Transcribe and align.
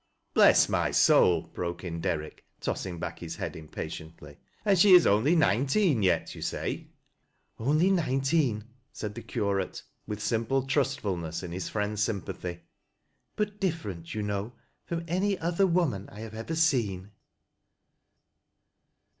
"Bless 0.33 0.67
my 0.67 0.89
soul," 0.89 1.43
broke 1.53 1.83
in 1.83 2.01
Derrick, 2.01 2.43
tossing 2.59 2.97
back 2.97 3.19
hii 3.19 3.35
head 3.37 3.55
impatiently;" 3.55 4.37
and 4.65 4.79
she 4.79 4.93
is 4.93 5.05
only 5.05 5.35
nineteen 5.35 6.01
yet, 6.01 6.33
yon 6.33 6.41
say 6.41 6.87
%"" 7.13 7.29
Only 7.59 7.91
niaeteen,' 7.91 8.63
said 8.91 9.13
the 9.13 9.21
curate, 9.21 9.83
with 10.07 10.19
simple 10.19 10.65
tnistfal 10.65 11.19
uess 11.23 11.43
in 11.43 11.51
his 11.51 11.69
friend's 11.69 12.01
sympathy," 12.01 12.61
but 13.35 13.59
different, 13.59 14.15
you 14.15 14.23
knew 14.23 14.51
from 14.87 15.05
any 15.07 15.37
other 15.37 15.67
woman 15.67 16.09
I 16.11 16.21
have 16.21 16.33
ever 16.33 16.55
seen." 16.55 17.11